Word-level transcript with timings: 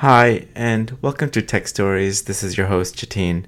Hi, 0.00 0.46
and 0.54 0.98
welcome 1.00 1.30
to 1.30 1.40
Tech 1.40 1.66
Stories. 1.66 2.24
This 2.24 2.42
is 2.42 2.58
your 2.58 2.66
host, 2.66 2.96
Jatin. 2.96 3.46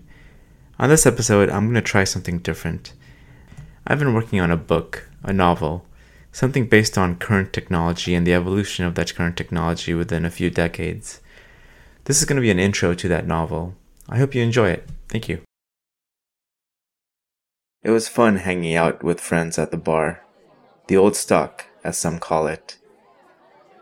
On 0.79 0.89
this 0.89 1.05
episode, 1.05 1.51
I'm 1.51 1.67
going 1.67 1.75
to 1.75 1.83
try 1.83 2.05
something 2.05 2.39
different. 2.39 2.95
I've 3.87 3.99
been 3.99 4.15
working 4.15 4.41
on 4.41 4.51
a 4.51 4.57
book, 4.57 5.11
a 5.23 5.31
novel, 5.31 5.85
something 6.33 6.67
based 6.67 6.97
on 6.97 7.19
current 7.19 7.53
technology 7.53 8.15
and 8.15 8.27
the 8.27 8.33
evolution 8.33 8.87
of 8.87 8.95
that 8.95 9.15
current 9.15 9.37
technology 9.37 9.93
within 9.93 10.25
a 10.25 10.31
few 10.31 10.49
decades. 10.49 11.21
This 12.05 12.19
is 12.19 12.25
going 12.25 12.37
to 12.37 12.41
be 12.41 12.51
an 12.51 12.59
intro 12.59 12.95
to 12.95 13.09
that 13.09 13.27
novel. 13.27 13.75
I 14.09 14.17
hope 14.17 14.35
you 14.35 14.43
enjoy 14.43 14.71
it. 14.71 14.89
Thank 15.11 15.29
you. 15.29 15.43
It 17.83 17.91
was 17.91 18.09
fun 18.09 18.37
hanging 18.37 18.75
out 18.75 19.05
with 19.05 19.21
friends 19.21 19.59
at 19.59 19.71
the 19.71 19.77
bar. 19.77 20.25
The 20.87 20.97
old 20.97 21.15
stock, 21.15 21.67
as 21.85 21.99
some 21.99 22.19
call 22.19 22.47
it. 22.47 22.78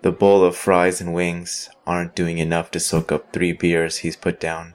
The 0.06 0.12
bowl 0.12 0.44
of 0.44 0.54
fries 0.54 1.00
and 1.00 1.12
wings 1.12 1.68
aren't 1.84 2.14
doing 2.14 2.38
enough 2.38 2.70
to 2.70 2.78
soak 2.78 3.10
up 3.10 3.32
three 3.32 3.50
beers 3.50 3.96
he's 3.96 4.14
put 4.14 4.38
down. 4.38 4.74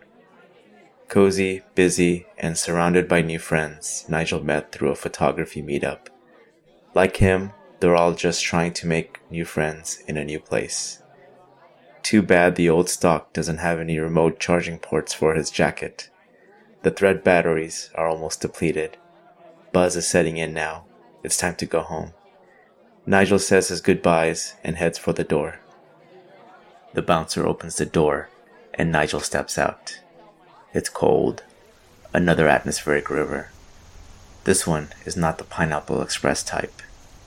Cozy, 1.07 1.61
busy, 1.73 2.27
and 2.37 2.57
surrounded 2.57 3.07
by 3.07 3.21
new 3.21 3.39
friends, 3.39 4.03
Nigel 4.09 4.43
met 4.43 4.73
through 4.73 4.89
a 4.89 4.95
photography 4.95 5.63
meetup. 5.63 6.07
Like 6.93 7.15
him, 7.15 7.53
they're 7.79 7.95
all 7.95 8.13
just 8.13 8.43
trying 8.43 8.73
to 8.73 8.87
make 8.87 9.21
new 9.31 9.45
friends 9.45 10.03
in 10.05 10.17
a 10.17 10.25
new 10.25 10.41
place. 10.41 11.01
Too 12.03 12.21
bad 12.21 12.57
the 12.57 12.69
old 12.69 12.89
stock 12.89 13.31
doesn't 13.31 13.59
have 13.59 13.79
any 13.79 13.99
remote 13.99 14.37
charging 14.37 14.79
ports 14.79 15.13
for 15.13 15.35
his 15.35 15.49
jacket. 15.49 16.09
The 16.83 16.91
thread 16.91 17.23
batteries 17.23 17.89
are 17.95 18.09
almost 18.09 18.41
depleted. 18.41 18.97
Buzz 19.71 19.95
is 19.95 20.05
setting 20.05 20.35
in 20.35 20.53
now. 20.53 20.87
It's 21.23 21.37
time 21.37 21.55
to 21.55 21.65
go 21.65 21.79
home. 21.79 22.11
Nigel 23.05 23.39
says 23.39 23.69
his 23.69 23.81
goodbyes 23.81 24.53
and 24.63 24.75
heads 24.75 24.99
for 24.99 25.11
the 25.11 25.23
door. 25.23 25.59
The 26.93 27.01
bouncer 27.01 27.47
opens 27.47 27.77
the 27.77 27.85
door 27.85 28.29
and 28.75 28.91
Nigel 28.91 29.19
steps 29.19 29.57
out. 29.57 29.99
It's 30.73 30.89
cold. 30.89 31.43
Another 32.13 32.47
atmospheric 32.47 33.09
river. 33.09 33.49
This 34.43 34.67
one 34.67 34.89
is 35.03 35.17
not 35.17 35.39
the 35.39 35.43
Pineapple 35.43 36.01
Express 36.01 36.43
type. 36.43 36.81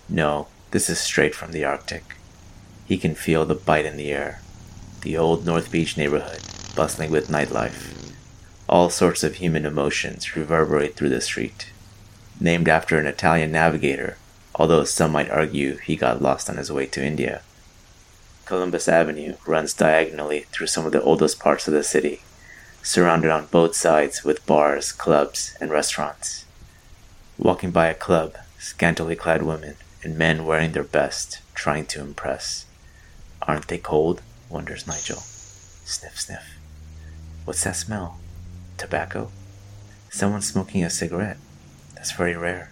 No, 0.09 0.47
this 0.71 0.89
is 0.89 1.01
straight 1.01 1.35
from 1.35 1.53
the 1.53 1.65
Arctic. 1.65 2.17
He 2.87 2.97
can 2.97 3.15
feel 3.15 3.45
the 3.45 3.55
bite 3.55 3.85
in 3.85 3.97
the 3.97 4.13
air. 4.13 4.43
The 5.01 5.17
old 5.17 5.45
North 5.45 5.73
Beach 5.73 5.97
neighborhood, 5.97 6.41
bustling 6.77 7.11
with 7.11 7.29
nightlife. 7.29 8.13
All 8.69 8.91
sorts 8.91 9.25
of 9.25 9.37
human 9.37 9.67
emotions 9.67 10.37
reverberate 10.37 10.97
through 10.97 11.11
the 11.11 11.20
street. 11.20 11.73
Named 12.41 12.69
after 12.69 12.98
an 12.98 13.07
Italian 13.07 13.53
navigator 13.53 14.17
although 14.55 14.85
some 14.85 15.13
might 15.13 15.31
argue 15.31 15.77
he 15.77 15.97
got 15.97 16.23
lost 16.23 16.49
on 16.49 16.57
his 16.57 16.71
way 16.71 16.87
to 16.87 17.05
India. 17.05 17.43
Columbus 18.45 18.89
Avenue 18.89 19.37
runs 19.47 19.73
diagonally 19.73 20.47
through 20.53 20.67
some 20.67 20.85
of 20.87 20.93
the 20.93 21.03
oldest 21.03 21.41
parts 21.41 21.67
of 21.67 21.75
the 21.75 21.83
city, 21.83 22.21
surrounded 22.83 23.31
on 23.31 23.47
both 23.47 23.75
sides 23.75 24.23
with 24.23 24.45
bars, 24.47 24.93
clubs, 24.93 25.57
and 25.61 25.71
restaurants. 25.71 26.45
Walking 27.39 27.71
by 27.71 27.87
a 27.89 27.95
club, 27.95 28.37
scantily 28.59 29.17
clad 29.17 29.43
women 29.43 29.77
and 30.05 30.19
men 30.19 30.45
wearing 30.45 30.73
their 30.73 30.85
best, 30.85 31.41
trying 31.55 31.87
to 31.87 32.01
impress. 32.01 32.67
Aren't 33.43 33.69
they 33.69 33.79
cold? 33.79 34.21
wonders 34.51 34.87
Nigel. 34.87 35.17
Sniff, 35.17 36.21
sniff. 36.21 36.59
What's 37.45 37.65
that 37.65 37.77
smell? 37.77 38.19
Tobacco? 38.77 39.31
Someone 40.11 40.43
smoking 40.43 40.85
a 40.85 40.91
cigarette. 40.91 41.39
That's 41.95 42.13
very 42.13 42.37
rare. 42.37 42.71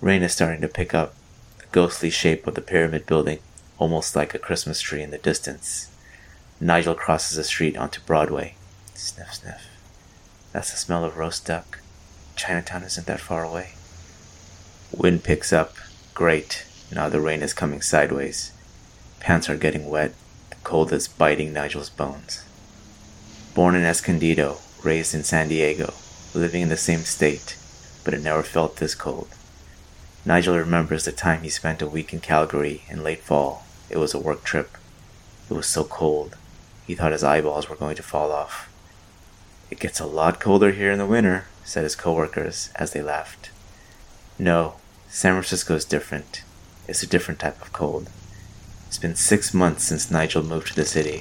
Rain 0.00 0.22
is 0.22 0.32
starting 0.32 0.60
to 0.60 0.68
pick 0.68 0.94
up, 0.94 1.14
the 1.58 1.66
ghostly 1.72 2.10
shape 2.10 2.46
of 2.46 2.54
the 2.54 2.60
pyramid 2.60 3.04
building, 3.04 3.40
almost 3.78 4.14
like 4.14 4.32
a 4.32 4.38
Christmas 4.38 4.80
tree 4.80 5.02
in 5.02 5.10
the 5.10 5.18
distance. 5.18 5.90
Nigel 6.60 6.94
crosses 6.94 7.36
the 7.36 7.42
street 7.42 7.76
onto 7.76 8.00
Broadway. 8.02 8.54
Sniff, 8.94 9.34
sniff. 9.34 9.66
That's 10.52 10.70
the 10.70 10.76
smell 10.76 11.04
of 11.04 11.16
roast 11.16 11.46
duck. 11.46 11.80
Chinatown 12.36 12.84
isn't 12.84 13.06
that 13.08 13.20
far 13.20 13.44
away. 13.44 13.70
Wind 14.96 15.24
picks 15.24 15.52
up. 15.52 15.74
Great. 16.14 16.64
Now 16.92 17.08
the 17.08 17.20
rain 17.20 17.42
is 17.42 17.52
coming 17.52 17.82
sideways. 17.82 18.52
Pants 19.18 19.50
are 19.50 19.56
getting 19.56 19.90
wet. 19.90 20.12
The 20.50 20.56
cold 20.62 20.92
is 20.92 21.08
biting 21.08 21.52
Nigel's 21.52 21.90
bones. 21.90 22.44
Born 23.54 23.74
in 23.74 23.82
Escondido, 23.82 24.58
raised 24.84 25.12
in 25.14 25.24
San 25.24 25.48
Diego, 25.48 25.92
living 26.34 26.62
in 26.62 26.68
the 26.68 26.76
same 26.76 27.00
state, 27.00 27.56
but 28.04 28.14
it 28.14 28.22
never 28.22 28.44
felt 28.44 28.76
this 28.76 28.94
cold. 28.94 29.28
Nigel 30.28 30.58
remembers 30.58 31.06
the 31.06 31.12
time 31.12 31.40
he 31.40 31.48
spent 31.48 31.80
a 31.80 31.86
week 31.86 32.12
in 32.12 32.20
Calgary 32.20 32.82
in 32.90 33.02
late 33.02 33.22
fall. 33.22 33.64
It 33.88 33.96
was 33.96 34.12
a 34.12 34.18
work 34.18 34.44
trip. 34.44 34.76
It 35.48 35.54
was 35.54 35.66
so 35.66 35.84
cold. 35.84 36.36
He 36.86 36.94
thought 36.94 37.12
his 37.12 37.24
eyeballs 37.24 37.70
were 37.70 37.76
going 37.76 37.96
to 37.96 38.02
fall 38.02 38.30
off. 38.30 38.68
It 39.70 39.80
gets 39.80 40.00
a 40.00 40.04
lot 40.04 40.38
colder 40.38 40.72
here 40.72 40.92
in 40.92 40.98
the 40.98 41.06
winter, 41.06 41.46
said 41.64 41.84
his 41.84 41.96
coworkers 41.96 42.68
as 42.76 42.92
they 42.92 43.00
laughed. 43.00 43.48
No, 44.38 44.74
San 45.08 45.32
Francisco 45.32 45.74
is 45.76 45.86
different. 45.86 46.42
It's 46.86 47.02
a 47.02 47.06
different 47.06 47.40
type 47.40 47.62
of 47.62 47.72
cold. 47.72 48.10
It's 48.86 48.98
been 48.98 49.16
six 49.16 49.54
months 49.54 49.84
since 49.84 50.10
Nigel 50.10 50.42
moved 50.42 50.68
to 50.68 50.74
the 50.74 50.84
city. 50.84 51.20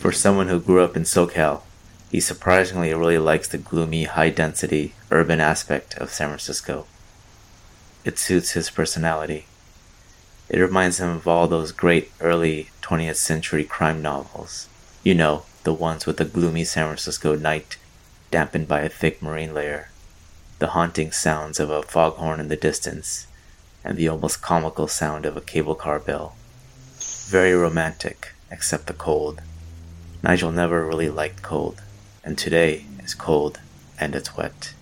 For 0.00 0.10
someone 0.10 0.48
who 0.48 0.58
grew 0.58 0.82
up 0.82 0.96
in 0.96 1.02
SoCal, 1.02 1.60
he 2.10 2.20
surprisingly 2.20 2.94
really 2.94 3.18
likes 3.18 3.48
the 3.48 3.58
gloomy, 3.58 4.04
high 4.04 4.30
density, 4.30 4.94
urban 5.10 5.38
aspect 5.38 5.98
of 5.98 6.10
San 6.14 6.28
Francisco. 6.28 6.86
It 8.04 8.18
suits 8.18 8.52
his 8.52 8.70
personality. 8.70 9.46
It 10.48 10.58
reminds 10.58 10.98
him 10.98 11.10
of 11.10 11.28
all 11.28 11.46
those 11.46 11.72
great 11.72 12.10
early 12.20 12.70
20th 12.82 13.16
century 13.16 13.64
crime 13.64 14.02
novels. 14.02 14.68
You 15.04 15.14
know, 15.14 15.44
the 15.64 15.72
ones 15.72 16.06
with 16.06 16.16
the 16.16 16.24
gloomy 16.24 16.64
San 16.64 16.86
Francisco 16.86 17.36
night 17.36 17.76
dampened 18.30 18.68
by 18.68 18.80
a 18.80 18.88
thick 18.88 19.20
marine 19.20 19.52
layer, 19.52 19.88
the 20.58 20.68
haunting 20.68 21.12
sounds 21.12 21.60
of 21.60 21.70
a 21.70 21.82
foghorn 21.82 22.40
in 22.40 22.48
the 22.48 22.56
distance, 22.56 23.26
and 23.84 23.96
the 23.96 24.08
almost 24.08 24.42
comical 24.42 24.88
sound 24.88 25.26
of 25.26 25.36
a 25.36 25.40
cable 25.40 25.74
car 25.74 25.98
bell. 25.98 26.36
Very 27.28 27.52
romantic, 27.52 28.32
except 28.50 28.86
the 28.86 28.92
cold. 28.92 29.40
Nigel 30.22 30.52
never 30.52 30.86
really 30.86 31.08
liked 31.08 31.42
cold, 31.42 31.80
and 32.24 32.36
today 32.36 32.84
is 33.02 33.14
cold 33.14 33.60
and 33.98 34.14
it's 34.14 34.36
wet. 34.36 34.74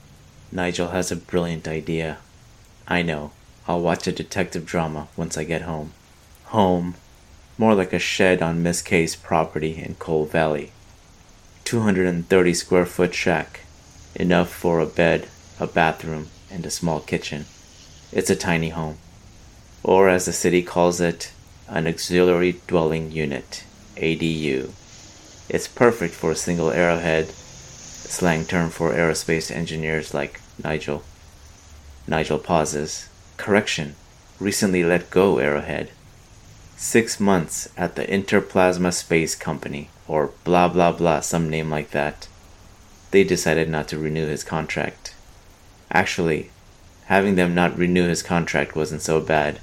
Nigel 0.51 0.89
has 0.89 1.11
a 1.11 1.17
brilliant 1.17 1.67
idea. 1.69 2.19
I 2.91 3.03
know. 3.03 3.33
I'll 3.69 3.83
watch 3.83 4.07
a 4.07 4.13
detective 4.13 4.65
drama 4.65 5.09
once 5.15 5.37
I 5.37 5.45
get 5.45 5.63
home. 5.63 5.93
Home. 6.47 6.95
More 7.59 7.75
like 7.75 7.93
a 7.93 7.99
shed 7.99 8.41
on 8.41 8.63
Miss 8.63 8.81
K's 8.81 9.15
property 9.15 9.77
in 9.77 9.97
Cole 9.97 10.25
Valley. 10.25 10.73
230 11.65 12.55
square 12.55 12.87
foot 12.87 13.15
shack. 13.15 13.61
Enough 14.15 14.49
for 14.49 14.81
a 14.81 14.87
bed, 14.87 15.29
a 15.61 15.67
bathroom, 15.67 16.29
and 16.51 16.65
a 16.65 16.71
small 16.71 17.01
kitchen. 17.01 17.45
It's 18.11 18.31
a 18.31 18.37
tiny 18.37 18.71
home. 18.71 18.97
Or 19.83 20.09
as 20.09 20.25
the 20.25 20.33
city 20.33 20.63
calls 20.63 20.99
it, 20.99 21.31
an 21.69 21.87
auxiliary 21.87 22.59
dwelling 22.67 23.13
unit, 23.13 23.65
ADU. 23.97 24.71
It's 25.51 25.69
perfect 25.69 26.15
for 26.15 26.31
a 26.31 26.37
single 26.37 26.71
arrowhead, 26.71 27.29
slang 27.29 28.47
term 28.47 28.71
for 28.71 28.93
aerospace 28.93 29.51
engineers 29.51 30.15
like 30.15 30.41
Nigel. 30.65 31.03
Nigel 32.09 32.39
pauses. 32.39 33.09
Correction. 33.37 33.95
Recently 34.41 34.83
let 34.83 35.11
go, 35.11 35.39
Arrowhead. 35.39 35.91
Six 36.77 37.21
months 37.21 37.69
at 37.77 37.97
the 37.97 38.05
Interplasma 38.05 38.93
Space 38.93 39.35
Company, 39.35 39.91
or 40.07 40.31
blah 40.45 40.69
blah 40.69 40.93
blah, 40.93 41.21
some 41.21 41.51
name 41.51 41.71
like 41.71 41.91
that. 41.91 42.29
They 43.11 43.25
decided 43.25 43.69
not 43.69 43.89
to 43.89 43.99
renew 43.99 44.27
his 44.27 44.45
contract. 44.45 45.15
Actually, 45.91 46.51
having 47.07 47.35
them 47.35 47.55
not 47.55 47.77
renew 47.77 48.07
his 48.07 48.23
contract 48.23 48.77
wasn't 48.77 49.03
so 49.03 49.21
bad. 49.21 49.61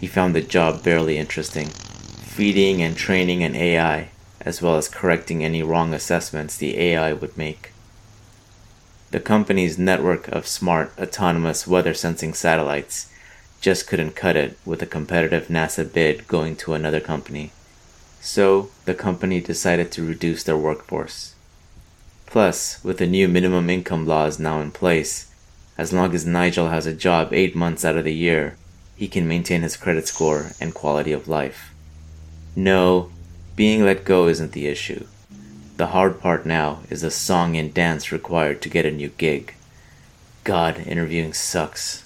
He 0.00 0.06
found 0.06 0.34
the 0.34 0.42
job 0.42 0.82
barely 0.82 1.16
interesting. 1.16 1.68
Feeding 1.68 2.82
and 2.82 2.96
training 2.96 3.42
an 3.42 3.54
AI, 3.54 4.08
as 4.40 4.60
well 4.60 4.76
as 4.76 4.88
correcting 4.88 5.44
any 5.44 5.62
wrong 5.62 5.94
assessments 5.94 6.56
the 6.56 6.78
AI 6.78 7.12
would 7.12 7.36
make. 7.36 7.71
The 9.12 9.20
company's 9.20 9.76
network 9.76 10.26
of 10.28 10.46
smart, 10.46 10.90
autonomous 10.98 11.66
weather 11.66 11.92
sensing 11.92 12.32
satellites 12.32 13.12
just 13.60 13.86
couldn't 13.86 14.16
cut 14.16 14.36
it 14.36 14.56
with 14.64 14.80
a 14.80 14.86
competitive 14.86 15.48
NASA 15.48 15.84
bid 15.84 16.26
going 16.26 16.56
to 16.56 16.72
another 16.72 16.98
company. 16.98 17.52
So, 18.22 18.70
the 18.86 18.94
company 18.94 19.42
decided 19.42 19.92
to 19.92 20.08
reduce 20.08 20.42
their 20.44 20.56
workforce. 20.56 21.34
Plus, 22.24 22.82
with 22.82 22.96
the 22.96 23.06
new 23.06 23.28
minimum 23.28 23.68
income 23.68 24.06
laws 24.06 24.38
now 24.38 24.62
in 24.62 24.70
place, 24.70 25.30
as 25.76 25.92
long 25.92 26.14
as 26.14 26.24
Nigel 26.24 26.70
has 26.70 26.86
a 26.86 26.94
job 26.94 27.34
eight 27.34 27.54
months 27.54 27.84
out 27.84 27.98
of 27.98 28.04
the 28.04 28.14
year, 28.14 28.56
he 28.96 29.08
can 29.08 29.28
maintain 29.28 29.60
his 29.60 29.76
credit 29.76 30.08
score 30.08 30.52
and 30.58 30.72
quality 30.72 31.12
of 31.12 31.28
life. 31.28 31.74
No, 32.56 33.10
being 33.56 33.84
let 33.84 34.06
go 34.06 34.26
isn't 34.28 34.52
the 34.52 34.68
issue. 34.68 35.04
The 35.76 35.88
hard 35.88 36.20
part 36.20 36.44
now 36.44 36.80
is 36.90 37.00
the 37.00 37.10
song 37.10 37.56
and 37.56 37.72
dance 37.72 38.12
required 38.12 38.60
to 38.62 38.68
get 38.68 38.84
a 38.84 38.90
new 38.90 39.08
gig. 39.08 39.54
God, 40.44 40.86
interviewing 40.86 41.32
sucks. 41.32 42.04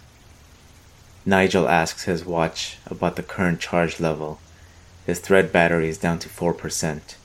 Nigel 1.24 1.68
asks 1.68 2.04
his 2.04 2.24
watch 2.24 2.78
about 2.86 3.16
the 3.16 3.24
current 3.24 3.58
charge 3.58 3.98
level. 3.98 4.38
His 5.04 5.18
thread 5.18 5.50
battery 5.50 5.88
is 5.88 5.98
down 5.98 6.20
to 6.20 6.28
4%. 6.28 7.16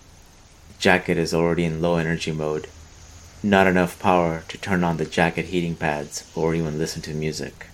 jacket 0.79 1.17
is 1.17 1.33
already 1.33 1.63
in 1.63 1.81
low 1.81 1.97
energy 1.97 2.31
mode. 2.31 2.67
Not 3.44 3.67
enough 3.67 3.99
power 3.99 4.44
to 4.47 4.57
turn 4.57 4.83
on 4.83 4.97
the 4.97 5.05
jacket 5.05 5.45
heating 5.45 5.75
pads 5.75 6.31
or 6.35 6.55
even 6.55 6.79
listen 6.79 7.03
to 7.03 7.13
music. 7.13 7.67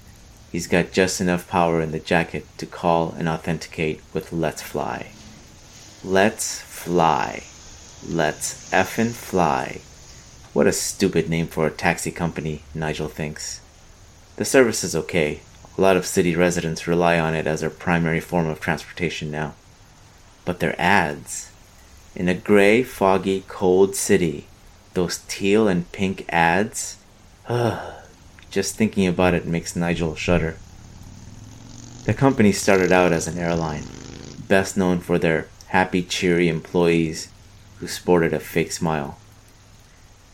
He's 0.52 0.68
got 0.68 0.92
just 0.92 1.22
enough 1.22 1.48
power 1.48 1.80
in 1.80 1.92
the 1.92 2.00
jacket 2.00 2.46
to 2.58 2.66
call 2.66 3.14
and 3.18 3.30
authenticate 3.30 4.02
with 4.14 4.34
Let's 4.34 4.62
Fly. 4.62 5.12
Let's 6.04 6.60
Fly. 6.62 7.44
Let's 8.06 8.70
effin' 8.72 9.12
fly. 9.12 9.82
What 10.54 10.68
a 10.68 10.72
stupid 10.72 11.30
name 11.30 11.48
for 11.48 11.66
a 11.66 11.72
taxi 11.72 12.12
company, 12.12 12.62
Nigel 12.76 13.08
thinks. 13.08 13.60
The 14.36 14.46
service 14.46 14.84
is 14.84 14.96
okay. 14.96 15.40
A 15.78 15.82
lot 15.82 15.98
of 15.98 16.06
city 16.06 16.36
residents 16.36 16.88
rely 16.88 17.20
on 17.20 17.34
it 17.34 17.48
as 17.48 17.62
their 17.62 17.72
primary 17.72 18.20
form 18.20 18.48
of 18.48 18.60
transportation 18.60 19.32
now. 19.32 19.56
But 20.46 20.60
their 20.60 20.80
ads. 20.80 21.52
In 22.16 22.30
a 22.30 22.36
gray, 22.36 22.84
foggy, 22.84 23.44
cold 23.48 23.96
city, 23.96 24.46
those 24.94 25.24
teal 25.28 25.68
and 25.68 25.92
pink 25.92 26.26
ads. 26.30 26.98
Ugh. 27.48 28.04
Just 28.52 28.76
thinking 28.76 29.08
about 29.08 29.34
it 29.34 29.46
makes 29.46 29.76
Nigel 29.76 30.16
shudder. 30.16 30.58
The 32.06 32.14
company 32.14 32.52
started 32.52 32.92
out 32.92 33.12
as 33.12 33.28
an 33.28 33.38
airline, 33.38 33.84
best 34.48 34.78
known 34.78 35.00
for 35.00 35.18
their 35.18 35.48
happy, 35.68 36.04
cheery 36.04 36.48
employees 36.48 37.30
who 37.80 37.88
sported 37.88 38.34
a 38.34 38.40
fake 38.40 38.72
smile. 38.72 39.18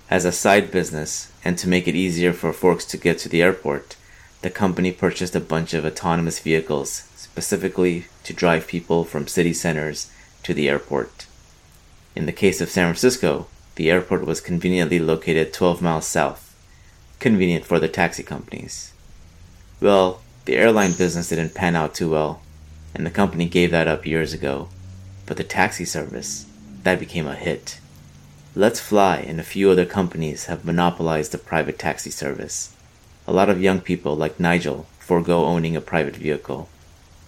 As 0.10 0.26
a 0.26 0.32
side 0.32 0.72
business, 0.72 1.32
and 1.44 1.58
to 1.58 1.68
make 1.68 1.88
it 1.88 1.96
easier 1.96 2.34
for 2.34 2.54
folks 2.54 2.86
to 2.86 2.98
get 2.98 3.18
to 3.20 3.30
the 3.30 3.42
airport, 3.42 3.96
the 4.42 4.50
company 4.50 4.92
purchased 4.92 5.36
a 5.36 5.40
bunch 5.40 5.74
of 5.74 5.86
autonomous 5.86 6.40
vehicles 6.40 7.08
specifically 7.16 8.06
to 8.24 8.34
drive 8.34 8.68
people 8.68 9.04
from 9.04 9.28
city 9.28 9.54
centers 9.54 10.12
to 10.44 10.54
the 10.54 10.70
airport. 10.70 11.26
In 12.16 12.26
the 12.26 12.32
case 12.32 12.62
of 12.62 12.70
San 12.70 12.88
Francisco, 12.88 13.48
the 13.76 13.90
airport 13.90 14.26
was 14.26 14.42
conveniently 14.42 15.00
located 15.00 15.54
12 15.54 15.82
miles 15.82 16.06
south, 16.06 16.54
convenient 17.20 17.66
for 17.66 17.80
the 17.80 17.88
taxi 17.88 18.22
companies. 18.22 18.94
Well, 19.82 20.22
the 20.46 20.58
airline 20.58 20.94
business 20.94 21.30
didn't 21.30 21.56
pan 21.56 21.76
out 21.76 21.96
too 21.96 22.12
well, 22.12 22.42
and 22.94 23.06
the 23.06 23.12
company 23.12 23.48
gave 23.48 23.72
that 23.72 23.88
up 23.88 24.06
years 24.06 24.34
ago. 24.34 24.70
But 25.26 25.38
the 25.38 25.44
taxi 25.44 25.86
service, 25.86 26.46
that 26.84 27.00
became 27.00 27.28
a 27.28 27.36
hit. 27.36 27.80
Let's 28.56 28.80
Fly 28.80 29.18
and 29.18 29.40
a 29.40 29.44
few 29.44 29.72
other 29.72 29.86
companies 29.86 30.46
have 30.46 30.66
monopolized 30.66 31.32
the 31.32 31.38
private 31.38 31.80
taxi 31.80 32.12
service. 32.12 32.76
A 33.26 33.34
lot 33.34 33.50
of 33.50 33.62
young 33.62 33.82
people, 33.82 34.16
like 34.16 34.40
Nigel, 34.40 34.86
forego 35.00 35.46
owning 35.46 35.76
a 35.76 35.82
private 35.82 36.16
vehicle. 36.16 36.70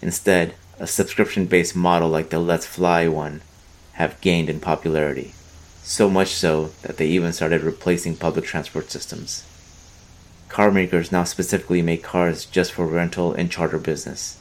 Instead, 0.02 0.54
a 0.80 0.86
subscription 0.86 1.46
based 1.46 1.75
model 1.75 2.10
like 2.10 2.30
the 2.30 2.40
Let's 2.40 2.66
Fly 2.66 3.07
one 3.07 3.42
have 3.94 4.22
gained 4.22 4.50
in 4.50 4.60
popularity 4.60 5.34
so 5.86 6.10
much 6.10 6.30
so 6.30 6.72
that 6.81 6.98
they 6.98 7.06
even 7.06 7.31
started 7.31 7.62
replacing 7.62 8.18
public 8.18 8.44
transport 8.44 8.90
systems. 8.90 9.46
Car 10.50 10.72
makers 10.72 11.12
now 11.12 11.24
specifically 11.24 11.84
make 11.84 12.01
cars 12.01 12.46
just 12.46 12.72
for 12.72 12.88
rental 12.88 13.34
and 13.34 13.51
charter 13.51 13.78
business. 13.78 14.40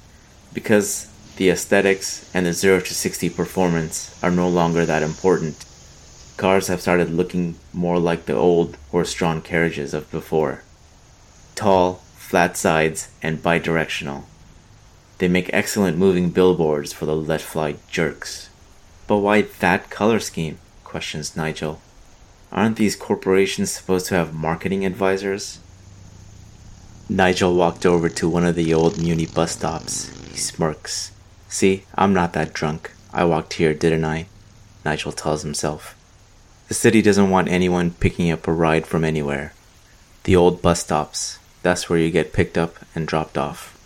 Because 0.55 1.11
the 1.37 1.51
aesthetics 1.51 2.31
and 2.33 2.47
the 2.47 2.53
0 2.53 2.81
to 2.81 2.95
60 2.95 3.31
performance 3.31 4.17
are 4.23 4.31
no 4.31 4.49
longer 4.49 4.87
that 4.87 5.03
important, 5.03 5.65
cars 6.37 6.69
have 6.69 6.81
started 6.81 7.11
looking 7.11 7.57
more 7.73 7.99
like 7.99 8.27
the 8.27 8.35
old 8.35 8.77
horse 8.91 9.13
drawn 9.15 9.41
carriages 9.43 9.95
of 9.95 10.11
before 10.11 10.63
tall, 11.55 12.01
flat 12.17 12.57
sides, 12.57 13.09
and 13.23 13.43
bidirectional. 13.43 14.25
They 15.19 15.29
make 15.29 15.51
excellent 15.53 15.97
moving 15.97 16.31
billboards 16.31 16.93
for 16.93 17.07
the 17.07 17.15
let 17.15 17.41
fly 17.41 17.77
jerks. 17.89 18.51
But 19.07 19.19
why 19.19 19.43
that 19.61 19.91
color 19.91 20.19
scheme? 20.19 20.59
questions 20.83 21.37
Nigel. 21.37 21.81
Aren't 22.53 22.77
these 22.77 22.97
corporations 22.97 23.71
supposed 23.71 24.07
to 24.07 24.15
have 24.15 24.33
marketing 24.33 24.85
advisors? 24.85 25.59
Nigel 27.09 27.55
walked 27.55 27.85
over 27.85 28.09
to 28.09 28.29
one 28.29 28.45
of 28.45 28.55
the 28.55 28.73
old 28.73 29.01
Muni 29.01 29.27
bus 29.27 29.53
stops. 29.53 30.09
He 30.31 30.39
smirks. 30.39 31.11
See, 31.55 31.85
I'm 31.95 32.13
not 32.13 32.33
that 32.33 32.53
drunk. 32.53 32.91
I 33.13 33.23
walked 33.25 33.53
here, 33.53 33.73
didn't 33.73 34.05
I? 34.05 34.27
Nigel 34.85 35.13
tells 35.13 35.43
himself. 35.43 35.95
The 36.67 36.75
city 36.75 37.01
doesn't 37.01 37.31
want 37.31 37.47
anyone 37.47 37.93
picking 37.93 38.33
up 38.33 38.49
a 38.49 38.53
ride 38.53 38.89
from 38.89 39.05
anywhere. 39.05 39.53
The 40.25 40.35
old 40.35 40.61
bus 40.61 40.81
stops. 40.81 41.39
That's 41.63 41.89
where 41.89 42.01
you 42.01 42.11
get 42.11 42.33
picked 42.33 42.59
up 42.59 42.79
and 42.93 43.07
dropped 43.07 43.39
off. 43.39 43.79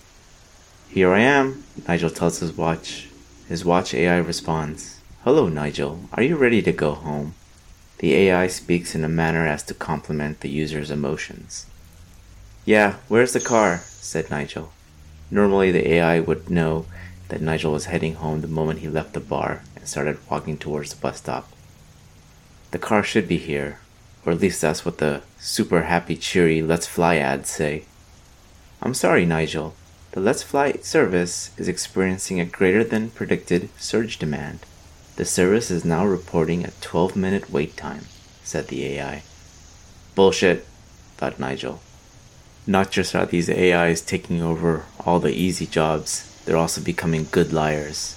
Here 0.88 1.12
I 1.12 1.20
am, 1.20 1.62
Nigel 1.87 2.09
tells 2.09 2.41
his 2.41 2.56
watch. 2.56 3.11
His 3.49 3.67
watch 3.67 3.93
AI 3.93 4.17
responds. 4.17 5.03
Hello, 5.25 5.50
Nigel. 5.50 6.09
Are 6.15 6.23
you 6.23 6.37
ready 6.37 6.62
to 6.62 6.73
go 6.73 6.94
home? 6.94 7.35
The 7.99 8.15
AI 8.15 8.47
speaks 8.47 8.94
in 8.94 9.05
a 9.05 9.11
manner 9.11 9.47
as 9.47 9.62
to 9.65 9.75
complement 9.75 10.41
the 10.41 10.49
user's 10.49 10.91
emotions. 10.91 11.67
Yeah, 12.65 12.94
where's 13.09 13.35
the 13.35 13.41
car? 13.41 13.82
said 13.85 14.31
Nigel. 14.31 14.73
Normally, 15.31 15.70
the 15.70 15.87
AI 15.87 16.20
would 16.20 16.49
know 16.49 16.87
that 17.28 17.40
Nigel 17.40 17.72
was 17.72 17.86
heading 17.86 18.14
home 18.14 18.40
the 18.40 18.48
moment 18.48 18.80
he 18.80 18.88
left 18.88 19.12
the 19.12 19.20
bar 19.20 19.62
and 19.76 19.86
started 19.86 20.19
walking 20.30 20.56
towards 20.56 20.92
the 20.92 21.00
bus 21.00 21.19
stop. 21.19 21.50
The 22.70 22.78
car 22.78 23.02
should 23.02 23.28
be 23.28 23.38
here, 23.38 23.78
or 24.25 24.32
at 24.32 24.40
least 24.40 24.60
that's 24.60 24.84
what 24.84 24.98
the 24.98 25.22
super 25.38 25.82
happy, 25.82 26.16
cheery 26.16 26.60
Let's 26.62 26.86
Fly 26.86 27.16
ads 27.16 27.50
say. 27.50 27.84
I'm 28.82 28.94
sorry, 28.94 29.25
Nigel. 29.25 29.75
The 30.12 30.20
Let's 30.20 30.42
Fly 30.42 30.72
service 30.82 31.50
is 31.56 31.69
experiencing 31.69 32.40
a 32.40 32.44
greater 32.44 32.84
than 32.84 33.10
predicted 33.10 33.69
surge 33.78 34.19
demand. 34.19 34.60
The 35.16 35.24
service 35.24 35.70
is 35.70 35.84
now 35.84 36.06
reporting 36.06 36.64
a 36.64 36.72
12 36.81 37.16
minute 37.16 37.50
wait 37.50 37.76
time, 37.76 38.06
said 38.44 38.69
the 38.69 38.84
AI. 38.84 39.22
Bullshit, 40.14 40.66
thought 41.16 41.40
Nigel. 41.40 41.81
Not 42.66 42.90
just 42.90 43.14
are 43.14 43.26
these 43.26 43.48
AIs 43.48 44.02
taking 44.02 44.42
over 44.42 44.84
all 45.04 45.20
the 45.20 45.32
easy 45.32 45.66
jobs, 45.66 46.27
they're 46.48 46.56
also 46.56 46.80
becoming 46.80 47.28
good 47.30 47.52
liars. 47.52 48.14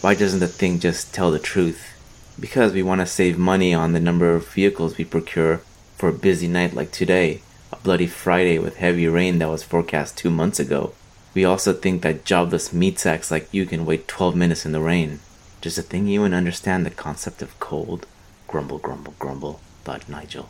Why 0.00 0.16
doesn't 0.16 0.40
the 0.40 0.48
thing 0.48 0.80
just 0.80 1.14
tell 1.14 1.30
the 1.30 1.38
truth? 1.38 1.92
Because 2.40 2.72
we 2.72 2.82
want 2.82 3.02
to 3.02 3.06
save 3.06 3.38
money 3.38 3.72
on 3.72 3.92
the 3.92 4.00
number 4.00 4.34
of 4.34 4.48
vehicles 4.48 4.98
we 4.98 5.04
procure 5.04 5.58
for 5.96 6.08
a 6.08 6.12
busy 6.12 6.48
night 6.48 6.74
like 6.74 6.90
today, 6.90 7.42
a 7.72 7.76
bloody 7.76 8.08
Friday 8.08 8.58
with 8.58 8.78
heavy 8.78 9.06
rain 9.06 9.38
that 9.38 9.48
was 9.48 9.62
forecast 9.62 10.18
two 10.18 10.28
months 10.28 10.58
ago. 10.58 10.92
We 11.34 11.44
also 11.44 11.72
think 11.72 12.02
that 12.02 12.24
jobless 12.24 12.72
meat 12.72 12.98
sacks 12.98 13.30
like 13.30 13.46
you 13.54 13.64
can 13.64 13.86
wait 13.86 14.08
12 14.08 14.34
minutes 14.34 14.66
in 14.66 14.72
the 14.72 14.80
rain. 14.80 15.20
Does 15.60 15.76
the 15.76 15.82
thing 15.82 16.08
even 16.08 16.34
understand 16.34 16.84
the 16.84 16.90
concept 16.90 17.42
of 17.42 17.60
cold? 17.60 18.08
Grumble, 18.48 18.78
grumble, 18.78 19.14
grumble, 19.20 19.60
thought 19.84 20.08
Nigel. 20.08 20.48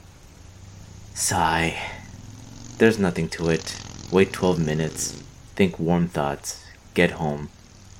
Sigh. 1.12 1.76
There's 2.78 2.98
nothing 2.98 3.28
to 3.36 3.50
it. 3.50 3.78
Wait 4.10 4.32
12 4.32 4.64
minutes, 4.64 5.22
think 5.56 5.78
warm 5.78 6.08
thoughts, 6.08 6.65
get 6.96 7.12
home, 7.12 7.50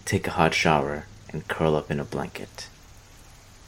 take 0.05 0.27
a 0.27 0.33
hot 0.33 0.55
shower, 0.55 1.05
and 1.29 1.47
curl 1.47 1.77
up 1.77 1.89
in 1.91 2.01
a 2.01 2.05
blanket. 2.05 2.67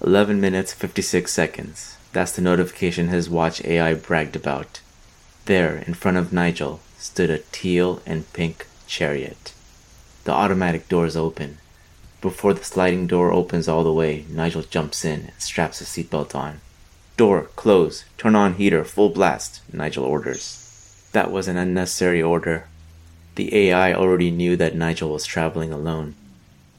11 0.02 0.40
minutes 0.40 0.72
56 0.72 1.32
seconds. 1.32 1.96
That's 2.12 2.32
the 2.32 2.42
notification 2.42 3.08
his 3.08 3.30
watch 3.30 3.64
AI 3.64 3.94
bragged 3.94 4.34
about. 4.34 4.80
There, 5.44 5.76
in 5.86 5.94
front 5.94 6.16
of 6.16 6.32
Nigel, 6.32 6.80
stood 6.98 7.30
a 7.30 7.44
teal 7.52 8.02
and 8.04 8.32
pink 8.32 8.66
chariot. 8.88 9.52
The 10.24 10.32
automatic 10.32 10.88
doors 10.88 11.16
open, 11.16 11.58
before 12.20 12.52
the 12.52 12.64
sliding 12.64 13.06
door 13.06 13.30
opens 13.30 13.68
all 13.68 13.84
the 13.84 13.92
way, 13.92 14.24
Nigel 14.28 14.62
jumps 14.62 15.04
in 15.04 15.20
and 15.20 15.40
straps 15.40 15.80
a 15.80 15.84
seatbelt 15.84 16.34
on. 16.34 16.60
Door, 17.16 17.50
close, 17.54 18.04
turn 18.16 18.34
on 18.34 18.54
heater, 18.54 18.84
full 18.84 19.10
blast, 19.10 19.60
Nigel 19.72 20.04
orders. 20.04 21.08
That 21.12 21.30
was 21.30 21.46
an 21.46 21.56
unnecessary 21.56 22.20
order. 22.20 22.66
The 23.38 23.54
AI 23.54 23.92
already 23.92 24.32
knew 24.32 24.56
that 24.56 24.74
Nigel 24.74 25.10
was 25.10 25.24
traveling 25.24 25.72
alone. 25.72 26.16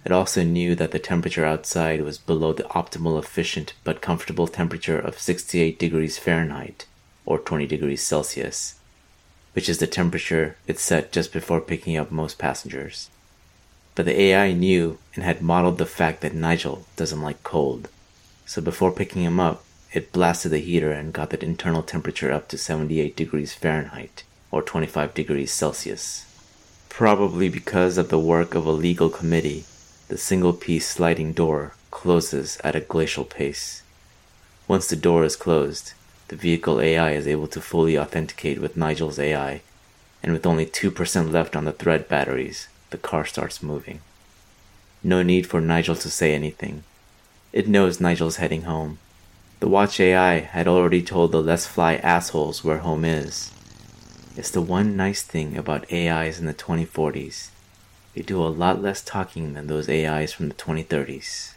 It 0.04 0.12
also 0.12 0.44
knew 0.44 0.75
that 0.75 0.92
the 0.92 1.00
temperature 1.00 1.46
outside 1.46 2.01
was 2.01 2.18
below 2.18 2.51
the 2.51 2.63
optimal 2.63 3.18
efficient 3.18 3.72
but 3.86 4.01
comfortable 4.01 4.46
temperature 4.46 5.00
of 5.00 5.22
68 5.22 5.80
degrees 5.80 6.18
Fahrenheit, 6.18 6.86
or 7.25 7.39
20 7.39 7.66
degrees 7.66 8.04
Celsius, 8.04 8.75
which 9.54 9.70
is 9.70 9.78
the 9.78 9.88
temperature 9.88 10.58
it 10.68 10.80
set 10.80 11.13
just 11.13 11.32
before 11.32 11.62
picking 11.62 11.96
up 11.96 12.12
most 12.12 12.38
passengers. 12.38 13.10
But 13.96 14.06
the 14.06 14.20
AI 14.20 14.51
knew 14.51 14.98
and 15.16 15.24
had 15.24 15.42
modeled 15.42 15.78
the 15.78 15.86
fact 15.86 16.20
that 16.20 16.36
Nigel 16.36 16.86
doesn't 16.98 17.22
like 17.22 17.42
cold. 17.42 17.88
So 18.46 18.62
before 18.62 18.92
picking 18.92 19.22
him 19.22 19.39
up, 19.39 19.63
it 19.94 20.12
blasted 20.12 20.51
the 20.51 20.58
heater 20.58 20.92
and 20.92 21.13
got 21.13 21.30
the 21.30 21.42
internal 21.42 21.84
temperature 21.84 22.34
up 22.34 22.50
to 22.50 22.58
78 22.58 23.16
degrees 23.16 23.54
Fahrenheit, 23.54 24.25
or 24.51 24.62
25 24.62 25.13
degrees 25.13 25.54
Celsius. 25.54 26.25
Probably 26.89 27.48
because 27.48 27.98
of 27.98 28.10
the 28.10 28.19
work 28.19 28.55
of 28.55 28.65
a 28.65 28.72
legal 28.72 29.10
committee, 29.10 29.63
the 30.10 30.17
single 30.17 30.53
piece 30.53 30.88
sliding 30.88 31.31
door 31.31 31.74
closes 31.91 32.58
at 32.63 32.75
a 32.75 32.81
glacial 32.81 33.24
pace. 33.24 33.84
Once 34.67 34.88
the 34.88 34.96
door 34.96 35.24
is 35.24 35.36
closed, 35.36 35.93
the 36.27 36.36
vehicle 36.36 36.81
AI 36.81 37.12
is 37.12 37.27
able 37.27 37.48
to 37.48 37.62
fully 37.62 37.98
authenticate 37.98 38.60
with 38.60 38.75
Nigel's 38.75 39.17
AI, 39.17 39.62
and 40.22 40.34
with 40.34 40.46
only 40.46 40.65
2% 40.65 41.31
left 41.31 41.55
on 41.55 41.65
the 41.65 41.72
thread 41.72 42.08
batteries, 42.10 42.67
the 42.89 42.98
car 42.98 43.25
starts 43.25 43.63
moving. 43.63 44.01
No 45.01 45.24
need 45.24 45.48
for 45.48 45.62
Nigel 45.62 45.96
to 45.96 46.10
say 46.10 46.34
anything. 46.36 46.84
It 47.53 47.67
knows 47.67 48.01
Nigel's 48.01 48.36
heading 48.36 48.63
home, 48.63 49.00
The 49.60 49.67
Watch 49.67 50.00
AI 50.00 50.39
had 50.39 50.67
already 50.67 51.01
told 51.01 51.31
the 51.31 51.41
Let's 51.41 51.65
Fly 51.65 51.96
assholes 51.96 52.63
where 52.63 52.79
home 52.79 53.03
is. 53.03 53.51
It's 54.36 54.52
the 54.52 54.62
one 54.62 54.96
nice 54.96 55.22
thing 55.22 55.58
about 55.58 55.92
AIs 55.92 56.40
in 56.40 56.46
the 56.46 56.54
2040s. 56.54 57.50
They 58.14 58.22
do 58.22 58.42
a 58.42 58.48
lot 58.48 58.82
less 58.82 59.02
talking 59.02 59.54
than 59.54 59.68
those 59.68 59.90
AIs 59.90 60.34
from 60.34 60.50
the 60.50 60.56
2030s. 60.56 61.54